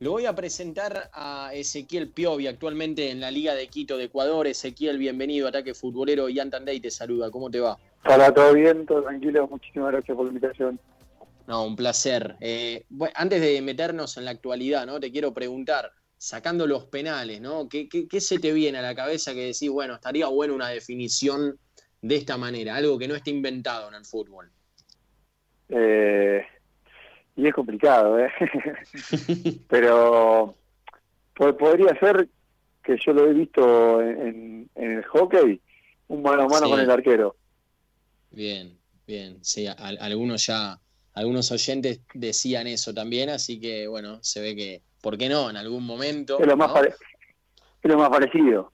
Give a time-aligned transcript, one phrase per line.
[0.00, 4.46] Lo voy a presentar a Ezequiel Piovi, actualmente en la Liga de Quito de Ecuador.
[4.46, 6.28] Ezequiel, bienvenido, Ataque Futbolero.
[6.28, 7.76] Ian Tandey te saluda, ¿cómo te va?
[8.04, 9.48] Hola, todo bien, todo tranquilo.
[9.48, 10.78] Muchísimas gracias por la invitación.
[11.48, 12.36] No, un placer.
[12.38, 15.00] Eh, bueno, antes de meternos en la actualidad, ¿no?
[15.00, 17.68] Te quiero preguntar, sacando los penales, ¿no?
[17.68, 21.58] ¿Qué, qué, se te viene a la cabeza que decís, bueno, estaría bueno una definición
[22.02, 24.48] de esta manera, algo que no esté inventado en el fútbol?
[25.70, 26.42] Eh,
[27.38, 28.30] y es complicado, ¿eh?
[29.68, 30.56] Pero
[31.34, 32.28] podría ser
[32.82, 35.60] que yo lo he visto en, el hockey,
[36.08, 37.36] un mano a mano con el arquero.
[38.32, 39.38] Bien, bien.
[39.42, 40.80] Sí, algunos ya,
[41.14, 45.48] algunos oyentes decían eso también, así que bueno, se ve que, ¿por qué no?
[45.48, 46.40] En algún momento.
[46.40, 48.72] Es lo más, es lo más parecido.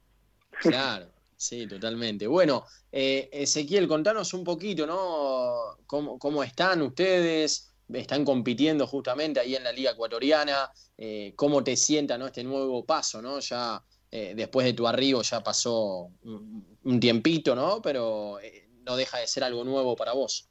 [0.60, 1.06] Claro.
[1.36, 2.26] Sí, totalmente.
[2.26, 5.76] Bueno, eh, Ezequiel, contanos un poquito, ¿no?
[5.86, 7.73] ¿Cómo, ¿Cómo, están ustedes?
[7.92, 10.70] Están compitiendo justamente ahí en la Liga Ecuatoriana.
[10.96, 12.26] Eh, ¿Cómo te sienta ¿no?
[12.26, 13.20] este nuevo paso?
[13.20, 13.40] ¿no?
[13.40, 17.80] Ya eh, después de tu arribo ya pasó un, tiempito, ¿no?
[17.82, 20.48] Pero eh, no deja de ser algo nuevo para vos.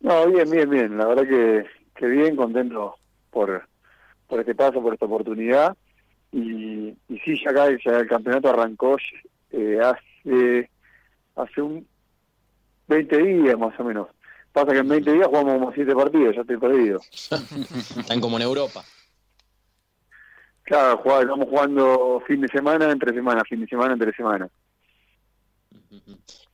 [0.00, 0.98] No, bien, bien, bien.
[0.98, 2.96] La verdad que, que bien, contento
[3.30, 3.66] por,
[4.26, 5.76] por este paso, por esta oportunidad.
[6.32, 10.70] Y, y sí, ya acá ya el campeonato arrancó hace,
[11.36, 11.86] hace un
[12.88, 14.08] 20 días más o menos.
[14.54, 17.00] Pasa que en 20 días jugamos como 7 partidos, ya estoy perdido.
[17.98, 18.84] Están como en Europa.
[20.62, 24.48] Claro, estamos jugando fin de semana, entre semana, fin de semana, entre semana.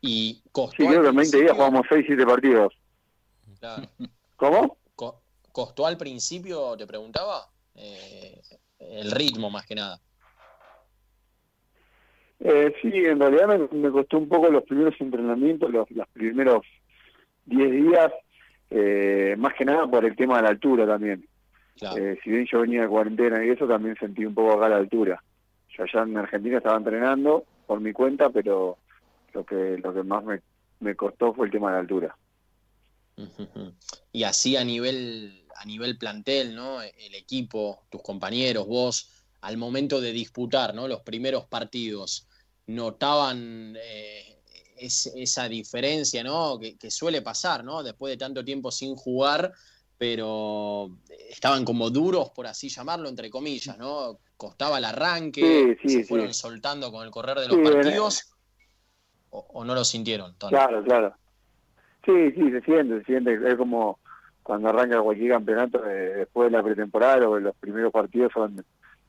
[0.00, 0.82] Y costó.
[0.82, 2.72] Sí, creo que en 20 días jugamos 6, 7 partidos.
[3.60, 3.86] Claro.
[4.36, 4.78] ¿Cómo?
[5.52, 7.50] ¿Costó al principio, te preguntaba?
[7.74, 8.40] Eh,
[8.78, 10.00] el ritmo más que nada.
[12.40, 16.64] Eh, sí, en realidad me, costó un poco los primeros entrenamientos, los, los primeros
[17.50, 18.12] 10 días,
[18.70, 21.26] eh, más que nada por el tema de la altura también.
[21.96, 24.76] Eh, si bien yo venía de cuarentena y eso, también sentí un poco acá la
[24.76, 25.22] altura.
[25.76, 28.78] Yo allá en Argentina estaba entrenando por mi cuenta, pero
[29.32, 30.40] lo que lo que más me,
[30.80, 32.16] me costó fue el tema de la altura.
[34.12, 36.82] Y así a nivel a nivel plantel, ¿no?
[36.82, 40.88] El equipo, tus compañeros, vos, al momento de disputar, ¿no?
[40.88, 42.26] Los primeros partidos,
[42.66, 44.39] notaban eh,
[44.80, 46.58] esa diferencia, ¿no?
[46.58, 47.82] Que, suele pasar, ¿no?
[47.82, 49.52] Después de tanto tiempo sin jugar,
[49.98, 50.90] pero
[51.28, 54.18] estaban como duros, por así llamarlo, entre comillas, ¿no?
[54.36, 58.34] Costaba el arranque, se fueron soltando con el correr de los partidos,
[59.30, 60.34] o, no lo sintieron?
[60.38, 61.14] Claro, claro.
[62.04, 63.98] Sí, sí, se siente, se siente, es como
[64.42, 68.64] cuando arranca cualquier campeonato eh, después de la pretemporada o los primeros partidos son,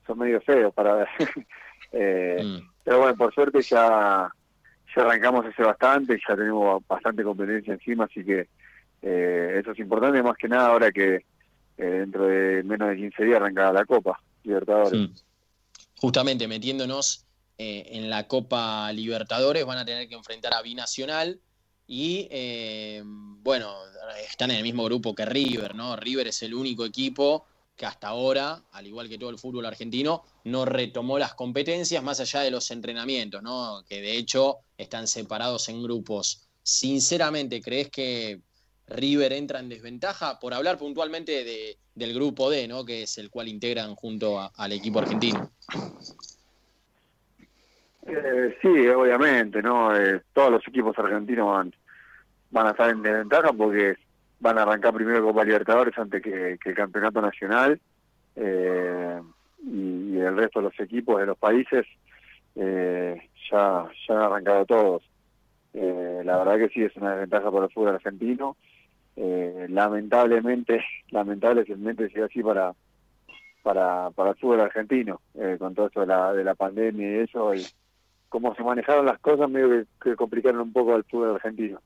[0.05, 1.07] son medio feos para ver.
[1.93, 2.69] Eh, mm.
[2.85, 4.33] Pero bueno, por suerte ya
[4.95, 8.47] ya arrancamos hace bastante, ya tenemos bastante competencia encima, así que
[9.01, 11.23] eh, eso es importante, más que nada ahora que eh,
[11.77, 15.23] dentro de menos de 15 días arranca la Copa Libertadores.
[15.97, 17.25] Justamente metiéndonos
[17.57, 21.39] eh, en la Copa Libertadores, van a tener que enfrentar a Binacional
[21.87, 22.29] y,
[23.41, 23.73] bueno,
[24.25, 25.97] están en el mismo grupo que River, ¿no?
[25.97, 27.45] River es el único equipo
[27.81, 32.19] que hasta ahora, al igual que todo el fútbol argentino, no retomó las competencias más
[32.19, 33.83] allá de los entrenamientos, ¿no?
[33.89, 36.47] que de hecho están separados en grupos.
[36.61, 38.39] Sinceramente, ¿crees que
[38.85, 40.39] River entra en desventaja?
[40.39, 42.85] Por hablar puntualmente de, del grupo D, ¿no?
[42.85, 45.49] que es el cual integran junto al equipo argentino.
[48.05, 49.97] Eh, sí, obviamente, ¿no?
[49.97, 51.73] Eh, todos los equipos argentinos van,
[52.51, 53.95] van a estar en desventaja porque
[54.41, 57.79] van a arrancar primero Copa Libertadores antes que, el Campeonato Nacional
[58.35, 59.21] eh,
[59.63, 61.85] y, el resto de los equipos de los países
[62.55, 65.03] eh, ya, han arrancado todos.
[65.73, 68.57] Eh, la verdad que sí es una desventaja para el fútbol argentino.
[69.15, 72.73] lamentablemente, lamentablemente sigue así para
[73.63, 75.21] para para el fútbol argentino
[75.59, 77.63] con todo esto de la, de la pandemia y eso y
[78.27, 81.79] cómo se manejaron las cosas medio que complicaron un poco al fútbol argentino.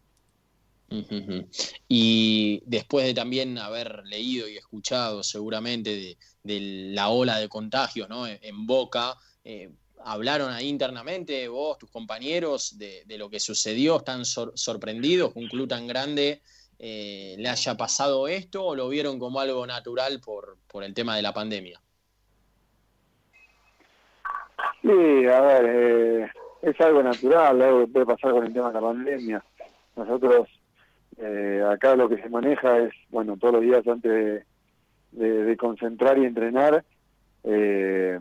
[1.87, 6.59] Y después de también haber leído y escuchado seguramente de,
[6.93, 8.27] la ola de contagios ¿no?
[8.27, 9.71] en Boca, eh,
[10.03, 13.97] ¿hablaron ahí internamente vos, tus compañeros, de, lo que sucedió?
[13.97, 16.41] ¿Están sorprendidos que un club tan grande
[16.77, 21.15] eh, le haya pasado esto o lo vieron como algo natural por, por el tema
[21.15, 21.81] de la pandemia?
[24.81, 28.73] Sí, a ver, eh, es algo natural, algo que puede pasar con el tema de
[28.73, 29.43] la pandemia.
[29.95, 30.47] Nosotros
[31.17, 34.45] eh, acá lo que se maneja es, bueno, todos los días antes
[35.11, 36.83] de, concentrar y entrenar,
[37.43, 38.19] eh,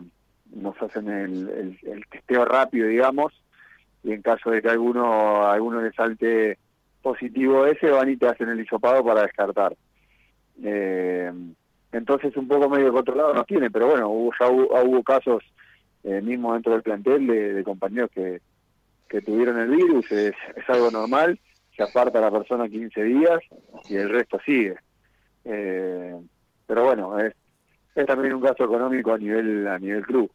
[0.53, 3.33] nos hacen el, el, testeo rápido, digamos,
[4.03, 6.57] y en caso de que alguno, alguno le salte
[7.01, 9.75] positivo ese, van y te hacen el hisopado para descartar.
[10.63, 11.31] Eh,
[11.91, 15.43] entonces un poco medio controlado nos tiene, pero bueno, hubo, ya hubo, casos
[16.03, 18.41] eh, mismo dentro del plantel de, compañeros que,
[19.07, 21.39] que tuvieron el virus, es, es, algo normal,
[21.75, 23.39] se aparta la persona 15 días
[23.89, 24.77] y el resto sigue.
[25.43, 26.15] Eh,
[26.65, 27.35] pero bueno, es,
[28.05, 30.31] también un gasto económico a nivel a nivel club.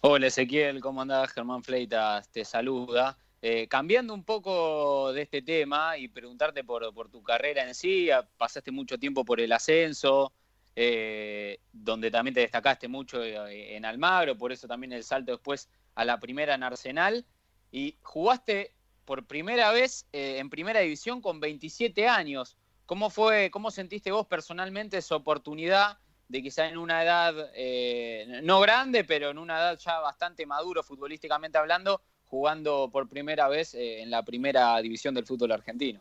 [0.00, 1.32] Hola Ezequiel, ¿cómo andás?
[1.32, 3.16] Germán Fleitas te saluda.
[3.42, 8.08] Eh, cambiando un poco de este tema y preguntarte por, por, tu carrera en sí,
[8.38, 10.32] pasaste mucho tiempo por el ascenso,
[10.74, 16.04] eh, donde también te destacaste mucho en Almagro, por eso también el salto después a
[16.04, 17.24] la primera en Arsenal,
[17.70, 18.75] y jugaste
[19.06, 22.58] por primera vez en primera división con 27 años.
[22.84, 25.98] ¿Cómo fue, cómo sentiste vos personalmente esa oportunidad
[26.28, 30.82] de quizá en una edad eh, no grande, pero en una edad ya bastante maduro
[30.82, 36.00] futbolísticamente hablando, jugando por primera vez eh, en la primera división del fútbol argentino?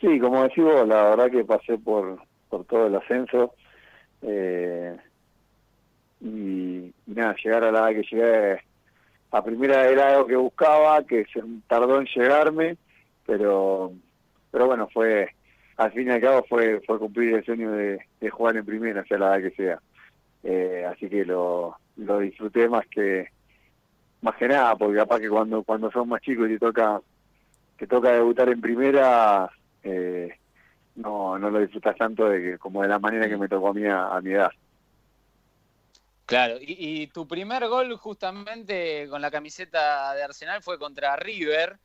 [0.00, 3.54] Sí, como decís vos, la verdad que pasé por, por todo el ascenso
[4.22, 4.96] eh,
[6.20, 8.60] y, nada, llegar a la edad que llegué
[9.34, 12.76] a primera era algo que buscaba, que se tardó en llegarme,
[13.26, 13.92] pero
[14.52, 15.28] pero bueno, fue
[15.76, 17.98] al fin y al cabo fue, fue cumplir el sueño de,
[18.30, 19.80] jugar en primera, sea la edad que sea.
[20.44, 23.26] Eh, así que lo, lo disfruté más que
[24.22, 27.00] más que nada, porque capaz que cuando cuando sos más chicos y te toca
[27.76, 29.50] te toca debutar en primera,
[29.82, 30.32] eh,
[30.94, 33.74] no no lo disfrutas tanto de que, como de la manera que me tocó a
[33.74, 34.52] mí a, mi edad.
[36.26, 41.78] Claro, y, y, tu primer gol justamente con la camiseta de Arsenal fue contra River,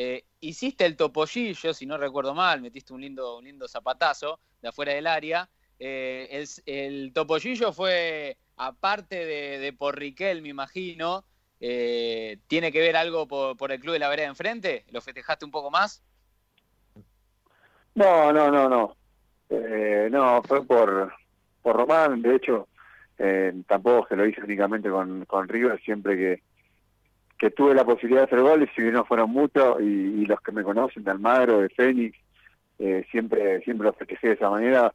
[0.00, 4.68] eh, hiciste el topollillo, si no recuerdo mal, metiste un lindo, un lindo zapatazo de
[4.68, 5.48] afuera del área.
[5.80, 11.24] Eh, el, topollillo fue, aparte de, de Porriquel, me imagino,
[11.58, 14.84] eh, ¿tiene que ver algo por, el Club de la Vereda enfrente?
[14.90, 16.00] ¿Lo festejaste un poco más?
[17.96, 18.96] No, no, no, no.
[19.50, 21.12] no, fue por,
[21.60, 22.68] por Román, de hecho,
[23.66, 26.42] tampoco que lo hice únicamente con, con River, siempre que,
[27.38, 30.52] que tuve la posibilidad de hacer goles, si bien no fueron muchos, y, los que
[30.52, 32.16] me conocen de Almagro, de Fénix,
[32.78, 34.92] eh, siempre siempre los festejé de esa manera,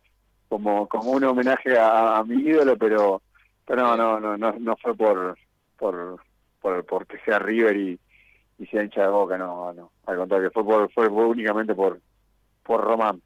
[0.50, 3.22] como como un homenaje a, mi ídolo, pero,
[3.66, 5.38] pero no, no, no, no, fue por,
[5.78, 6.22] por,
[6.62, 8.00] por porque sea River y,
[8.60, 12.00] y sea hincha de boca, no, no, al contrario, fue por, fue, únicamente por,
[12.64, 13.22] por Román.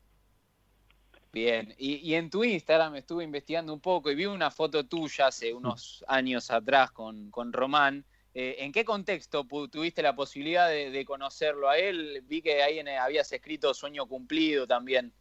[1.38, 5.54] Bien, y, en tu Instagram estuve investigando un poco y vi una foto tuya hace
[5.54, 8.04] unos años atrás con, con Román,
[8.34, 12.24] eh, ¿En qué contexto tuviste la posibilidad de, conocerlo a él?
[12.28, 15.12] Vi que ahí habías escrito Sueño Cumplido también.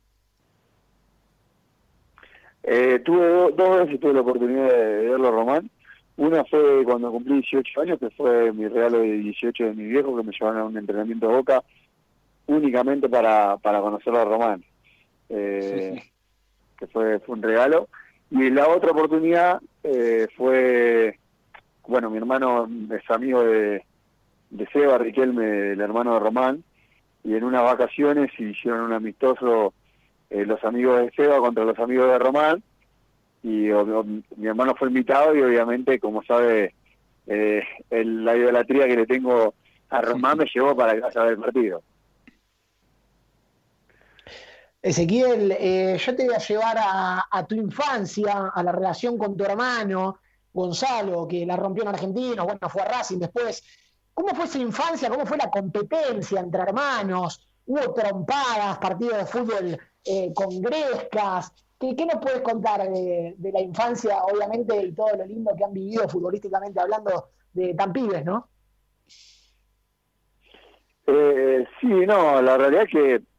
[2.62, 5.70] Eh, tuve dos veces tuve la oportunidad de verlo a Román.
[6.18, 10.14] Una fue cuando cumplí 18 años, que fue mi regalo de 18 de mi viejo,
[10.14, 11.62] que me llevaron a un entrenamiento de boca
[12.46, 14.64] únicamente para, para conocerlo a Román.
[15.28, 16.02] Eh,
[16.78, 17.88] que fue, fue un regalo.
[18.30, 19.60] Y la otra oportunidad
[20.36, 21.18] fue
[21.86, 23.84] bueno, mi hermano es amigo de,
[24.50, 26.64] de Seba Riquelme, el hermano de Román,
[27.24, 29.72] y en unas vacaciones hicieron un amistoso
[30.30, 32.62] eh, los amigos de Seba contra los amigos de Román,
[33.42, 33.68] y
[34.36, 36.74] mi hermano fue invitado y obviamente, como sabe,
[37.28, 39.54] eh, la idolatría que le tengo
[39.90, 41.82] a Román me llevó para saber el partido.
[44.86, 49.42] Ezequiel, eh, yo te voy a llevar a, tu infancia, a la relación con tu
[49.42, 50.20] hermano,
[50.52, 53.64] Gonzalo, que la rompió en Argentina, bueno, fue a Racing después.
[54.14, 55.10] ¿Cómo fue esa infancia?
[55.10, 57.48] ¿Cómo fue la competencia entre hermanos?
[57.66, 60.50] ¿Hubo trompadas, partidos de fútbol eh, con?
[60.50, 66.08] ¿Qué, nos puedes contar de, la infancia, obviamente, y todo lo lindo que han vivido
[66.08, 68.48] futbolísticamente hablando de tan pibes, no?
[71.08, 73.35] Eh, sí, no, la realidad es que,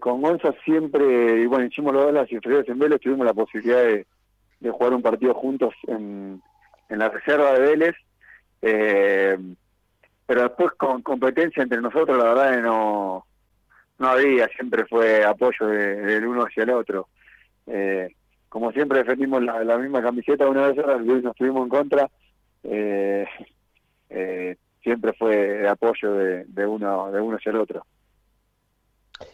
[0.00, 4.06] con Gonza siempre, bueno, hicimos los dos las inferiores en Vélez, tuvimos la posibilidad de,
[4.60, 6.42] de jugar un partido juntos en,
[6.88, 7.96] la reserva de Vélez.
[8.62, 9.38] Eh,
[10.26, 13.24] pero después con competencia entre nosotros, la verdad no,
[13.98, 17.08] no había, siempre fue apoyo del uno hacia el otro.
[17.66, 18.14] Eh,
[18.48, 22.10] como siempre defendimos la, misma camiseta, una vez nos estuvimos en contra,
[22.64, 23.26] eh,
[24.82, 27.84] siempre fue apoyo de, de, uno, de uno hacia el otro.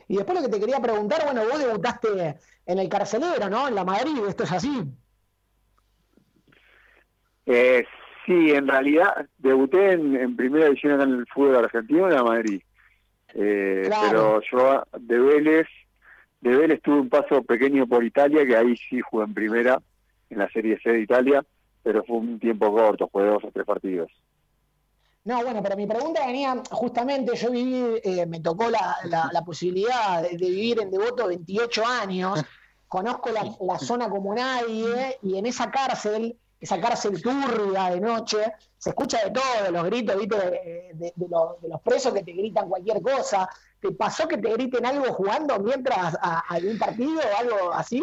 [0.09, 3.69] Y después lo que te quería preguntar, bueno, vos debutaste en el carcelero, ¿no?
[3.69, 4.85] En la Madrid, esto es así.
[7.47, 7.85] Eh,
[8.27, 12.63] sí, en realidad debuté en, primera división en el fútbol argentino en la Madrid.
[13.35, 15.67] Eh, Pero yo de Vélez,
[16.41, 19.83] de Vélez tuve un paso pequeño por Italia, que ahí sí jugué en primera,
[20.31, 21.45] en la Serie C de Italia,
[21.83, 24.11] pero fue un tiempo corto, jugué dos o tres partidos.
[25.25, 30.37] No, bueno, pero mi pregunta venía justamente, yo viví, eh, me tocó la, posibilidad de,
[30.37, 32.45] vivir en Devoto 28 años,
[32.88, 38.90] conozco la, zona como nadie y en esa cárcel, esa cárcel turbia de noche, se
[38.90, 40.37] escucha de todo, los gritos, ¿viste?
[40.93, 43.49] De, los, presos que te gritan cualquier cosa.
[43.81, 48.02] ¿Te pasó que te griten algo jugando mientras a, algún partido o algo así?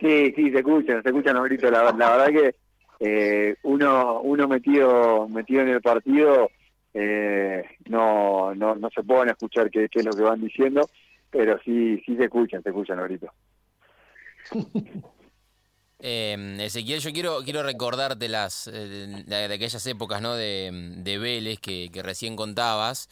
[0.00, 1.70] Sí, sí, se escuchan, se escuchan los gritos.
[1.70, 2.63] La, la verdad que
[3.00, 6.50] eh, uno uno metido metido en el partido
[6.92, 10.88] eh, no, no no se pueden escuchar qué, es lo que van diciendo
[11.30, 13.32] pero sí sí se escuchan se escuchan ahorita
[15.98, 20.34] eh, Ezequiel, yo quiero, quiero recordarte las, eh, de, aquellas épocas ¿no?
[20.34, 23.08] de, de Vélez que, recién contabas,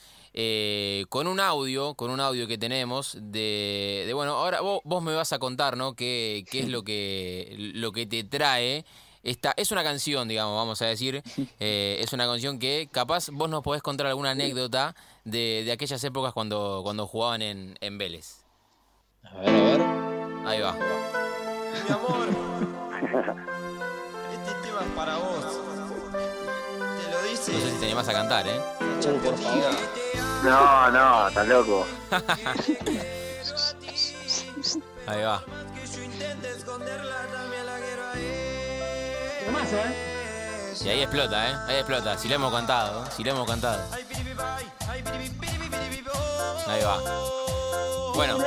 [1.09, 5.15] con un audio, con un audio que tenemos de, de bueno, ahora vos, vos, me
[5.15, 5.95] vas a contar, ¿no?
[5.95, 8.85] ¿Qué, qué es lo que, lo que te trae
[9.23, 11.23] esta, es una canción, digamos, vamos a decir.
[11.65, 16.03] Eh, es una canción que capaz vos nos podés contar alguna anécdota de, de aquellas
[16.03, 18.39] épocas cuando, cuando jugaban en, en Vélez.
[19.23, 19.81] A ver, a ver.
[20.47, 20.73] Ahí va.
[20.73, 22.29] Mi amor,
[24.33, 25.45] este tema es para vos.
[27.05, 27.53] Te lo dice.
[27.53, 28.61] No sé si te animás a cantar, ¿eh?
[30.45, 31.87] No, no, estás loco.
[35.07, 35.45] Ahí va.
[40.85, 41.55] Y ahí explota, ¿eh?
[41.69, 42.19] Ahí explota.
[42.19, 43.09] Si lo hemos cantado, ¿eh?
[43.17, 43.83] si lo hemos cantado.
[46.67, 47.01] Ahí va.
[48.15, 48.39] Bueno.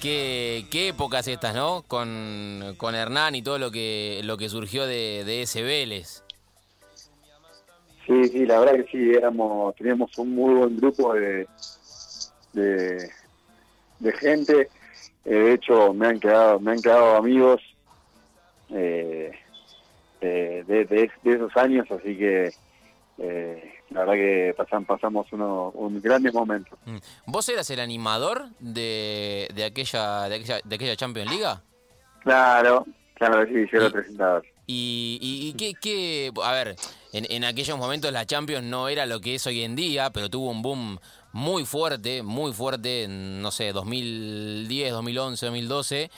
[0.00, 1.82] Qué, qué épocas estas, ¿no?
[1.86, 6.22] Con, con, Hernán y todo lo que, lo que surgió de, de ese Vélez.
[8.06, 11.46] Sí, sí, la verdad que sí, éramos, teníamos un muy buen grupo de,
[12.52, 13.10] de,
[13.98, 14.70] de gente
[15.28, 17.60] eh, de hecho, me han quedado, me han quedado amigos
[18.70, 19.30] eh,
[20.22, 22.50] de, esos años, así que
[23.18, 26.78] eh, la verdad que pasan, pasamos unos un grandes momentos.
[26.86, 26.96] Mm.
[27.26, 31.60] ¿Vos eras el animador de, de aquella de aquella de aquella Champions League?
[32.22, 34.46] Claro, claro, sí, yo era el presentador.
[34.66, 36.76] ¿Y, y, qué, qué, a ver,
[37.12, 40.28] en, en aquellos momentos la Champions no era lo que es hoy en día, pero
[40.30, 40.98] tuvo un boom
[41.38, 46.10] muy fuerte, muy fuerte, no sé, 2010, 2011, 2012,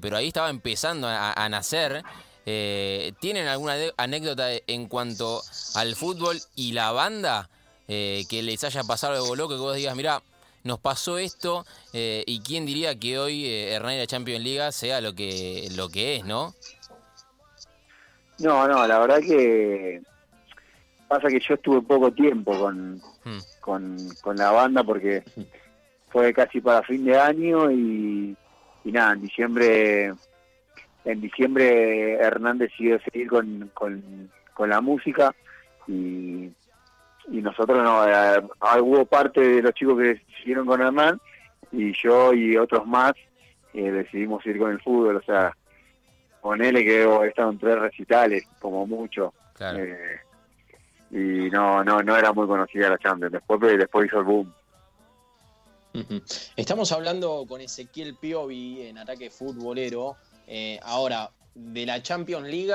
[0.00, 2.04] pero ahí estaba empezando a, nacer.
[2.46, 5.42] Eh, ¿Tienen alguna anécdota en cuanto
[5.74, 7.50] al fútbol y la banda
[7.88, 10.22] eh, que les haya pasado algo loco, que vos digas, mira,
[10.62, 15.00] nos pasó esto eh, y quién diría que hoy Hernán y la Champions League sea
[15.00, 16.54] lo que, lo que es, ¿no?
[18.38, 20.00] No, no, la verdad que
[21.08, 23.40] pasa que yo estuve poco tiempo con, hmm.
[23.62, 25.22] Con, con, la banda porque
[26.10, 28.36] fue casi para fin de año y,
[28.84, 30.12] y nada, en diciembre
[31.04, 35.34] en diciembre Hernán decidió seguir con, con, con la música
[35.88, 36.50] y,
[37.28, 38.42] y nosotros no, eh,
[38.80, 41.20] hubo parte de los chicos que siguieron con Hernán
[41.72, 43.14] y yo y otros más
[43.74, 45.56] eh, decidimos ir con el fútbol, o sea,
[46.40, 49.32] con él que he estado en tres recitales, como mucho.
[49.60, 50.18] Eh,
[51.12, 53.32] y no, no, no era muy conocida la Champions.
[53.32, 54.52] Después, después hizo el boom.
[56.56, 60.16] Estamos hablando con Ezequiel Piovi en ataque futbolero.
[60.46, 62.72] Eh, ahora, de la Champions League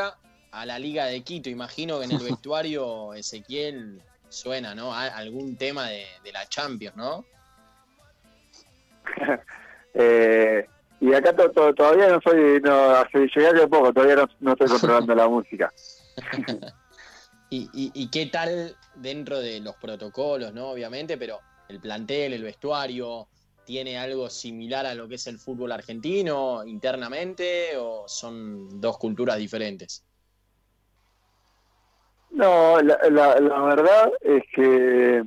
[0.52, 4.94] a la Liga de Quito, imagino que en el vestuario Ezequiel suena, ¿no?
[4.94, 7.26] algún tema de, la Champions, ¿no?
[9.96, 10.68] eh,
[11.00, 15.28] y acá todavía no soy, no, llegué hace poco, todavía no, no estoy controlando la
[15.28, 15.74] música.
[17.50, 20.70] ¿Y, qué tal dentro de los protocolos, no?
[20.70, 21.40] Obviamente, pero
[21.70, 23.28] el plantel, el vestuario,
[23.66, 29.38] ¿tiene algo similar a lo que es el fútbol argentino internamente o son dos culturas
[29.38, 30.04] diferentes?
[32.32, 35.24] No, la, la, verdad es que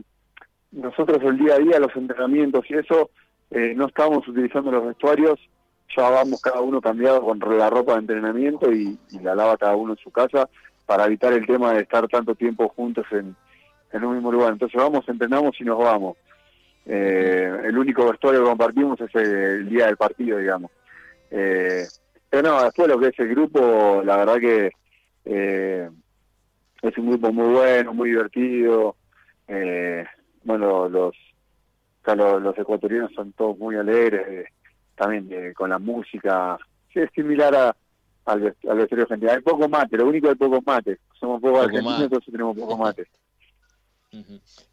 [0.73, 3.11] nosotros el día a día, los entrenamientos y eso,
[3.51, 5.41] eh, no estamos utilizando los vestuarios,
[5.97, 9.95] ya vamos cada uno cambiado con la ropa de entrenamiento y la lava cada uno
[9.95, 10.49] en su casa
[10.91, 13.37] para evitar el tema de estar tanto tiempo juntos en,
[13.93, 14.55] un mismo lugar.
[14.55, 16.17] Entonces vamos, entrenamos y nos vamos.
[16.85, 20.73] Eh, el único vestuario que compartimos es el, día del partido, digamos.
[21.31, 21.85] Eh,
[22.29, 24.73] pero no, después lo que es el grupo, la verdad que
[25.27, 25.89] eh,
[26.83, 28.97] es un grupo muy bueno, muy divertido.
[30.43, 31.15] bueno, los,
[32.05, 34.49] los, ecuatorianos son todos muy alegres,
[34.97, 36.59] también con la música.
[36.93, 37.77] Es similar a,
[38.25, 39.33] al, al vestuario argentino.
[39.33, 40.99] Hay poco mate, lo único es poco mate.
[41.19, 43.07] Somos poco, argentinos, entonces tenemos poco mate.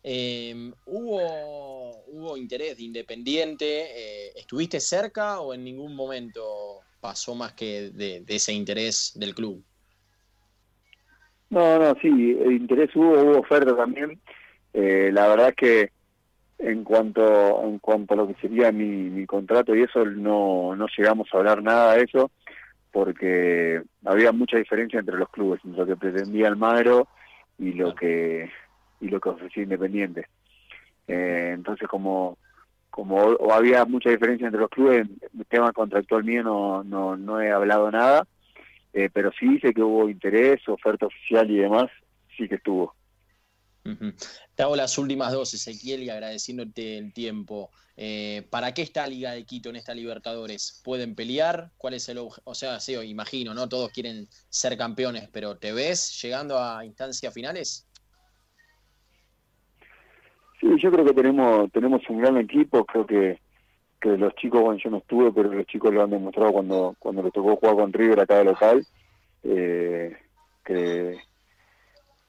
[0.02, 3.66] Em, ¿hubo, ¿Hubo interés de Independiente?
[3.66, 9.64] Eh, ¿Estuviste cerca o en ningún momento pasó más que de, ese interés del club?
[11.50, 14.20] No, no, sí, interés hubo, hubo oferta también.
[14.74, 15.92] Eh, la verdad que
[16.60, 20.88] en cuanto en cuanto a lo que sería mi, mi contrato y eso no, no
[20.98, 22.32] llegamos a hablar nada de eso
[22.92, 27.08] porque había mucha diferencia entre los clubes, entre lo que pretendía Almagro
[27.58, 28.50] y lo que
[29.00, 30.28] y lo que ofrecía Independiente.
[31.08, 32.38] Eh, entonces como
[32.90, 37.52] como había mucha diferencia entre los clubes, el tema contractual mío no, no, no he
[37.52, 38.26] hablado nada,
[38.92, 41.92] eh, pero sí dice que hubo interés, oferta oficial y demás,
[42.36, 42.96] sí que estuvo.
[44.56, 47.70] Te hago las últimas dos, Ezequiel, y agradeciéndote el tiempo.
[47.96, 50.82] Eh, ¿Para qué está Liga de Quito en esta Libertadores?
[50.84, 51.72] ¿Pueden pelear?
[51.78, 53.68] ¿Cuál es el O sea, sí, imagino, ¿no?
[53.68, 57.88] Todos quieren ser campeones, pero ¿te ves llegando a instancias finales?
[60.60, 63.40] Sí, yo creo que tenemos tenemos un gran equipo, creo que,
[64.02, 67.24] que los chicos, bueno, yo no estuve, pero los chicos lo han demostrado cuando cuando
[67.24, 68.86] le tocó jugar con River acá de local,
[69.44, 70.18] eh,
[70.64, 71.18] que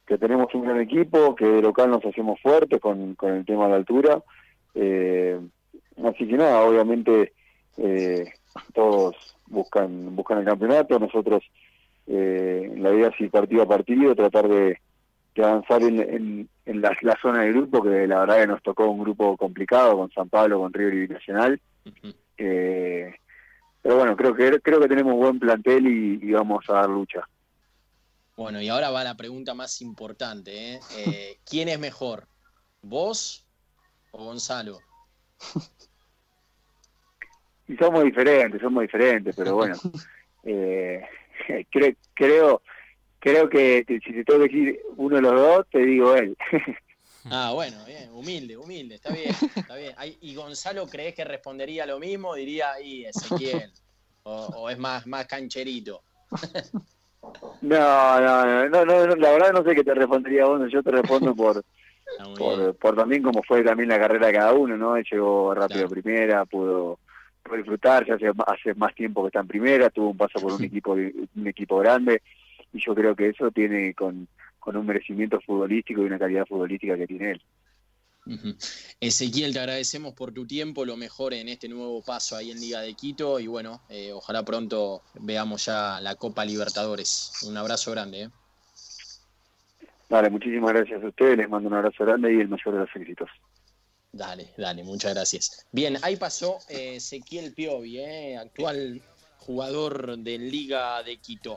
[0.08, 3.64] que tenemos un gran equipo, que de local nos hacemos fuertes con, con el tema
[3.64, 4.22] de la altura.
[4.74, 5.38] Eh,
[6.02, 7.34] así que nada, obviamente
[7.76, 8.24] eh,
[8.72, 9.14] todos
[9.46, 11.44] buscan buscan el campeonato, nosotros
[12.06, 14.80] eh, la idea es ir partido a partido, tratar de,
[15.36, 19.36] avanzar en, en, la, zona del grupo, que la verdad que nos tocó un grupo
[19.36, 21.60] complicado con San Pablo, con River y Binacional.
[22.38, 23.14] Eh,
[23.82, 27.28] pero bueno, creo que creo que tenemos buen plantel y vamos a dar lucha.
[28.38, 30.74] Bueno, y ahora va la pregunta más importante.
[30.74, 30.80] ¿eh?
[30.96, 32.28] Eh, quién es mejor?
[32.82, 33.44] ¿Vos
[34.12, 34.78] o Gonzalo?
[37.66, 39.76] Y somos diferentes, somos diferentes, pero bueno.
[40.44, 41.02] Eh,
[42.14, 42.62] creo,
[43.18, 46.36] creo que si te tengo que decir uno de los dos, te digo él.
[47.24, 49.94] Ah, bueno, bien, humilde, humilde, está bien, está bien.
[50.22, 52.34] ¿Y Gonzalo crees que respondería lo mismo?
[52.34, 53.70] Diría ahí Ezequiel.
[54.22, 56.02] O, o es más, más cancherito.
[57.60, 61.34] No, no, no, no, la verdad no sé qué te respondería vos, yo te respondo
[61.34, 61.62] por,
[62.38, 64.96] por, por, también como fue también la carrera de cada uno, ¿no?
[64.96, 66.98] Él llegó rápido a primera, pudo,
[67.56, 70.64] disfrutar, ya hace, hace más tiempo que está en primera, tuvo un paso por un
[70.64, 72.22] equipo un equipo grande
[72.72, 76.96] y yo creo que eso tiene con, con un merecimiento futbolístico y una calidad futbolística
[76.96, 77.42] que tiene él.
[79.00, 82.80] Ezequiel, te agradecemos por tu tiempo, lo mejor en este nuevo paso ahí en Liga
[82.80, 87.32] de Quito y bueno, eh, ojalá pronto veamos ya la Copa Libertadores.
[87.46, 88.22] Un abrazo grande.
[88.22, 88.30] ¿eh?
[90.08, 92.96] Dale, muchísimas gracias a ustedes, les mando un abrazo grande y el mayor de los
[92.96, 93.30] éxitos.
[94.12, 95.66] Dale, dale, muchas gracias.
[95.70, 99.02] Bien, ahí pasó eh, Ezequiel Piovi, actual
[99.48, 101.56] jugador de Liga de Quito.